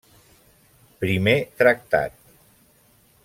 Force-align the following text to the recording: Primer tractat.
Primer 1.03 1.35
tractat. 1.61 2.17